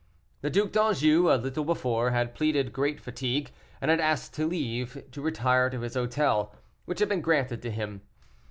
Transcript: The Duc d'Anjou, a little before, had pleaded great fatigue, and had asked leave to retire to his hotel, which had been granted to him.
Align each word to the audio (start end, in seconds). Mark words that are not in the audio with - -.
The 0.41 0.49
Duc 0.49 0.71
d'Anjou, 0.71 1.31
a 1.31 1.37
little 1.37 1.63
before, 1.63 2.09
had 2.09 2.33
pleaded 2.33 2.73
great 2.73 2.99
fatigue, 2.99 3.51
and 3.79 3.91
had 3.91 3.99
asked 3.99 4.35
leave 4.39 5.03
to 5.11 5.21
retire 5.21 5.69
to 5.69 5.81
his 5.81 5.93
hotel, 5.93 6.55
which 6.85 7.01
had 7.01 7.09
been 7.09 7.21
granted 7.21 7.61
to 7.61 7.69
him. 7.69 8.01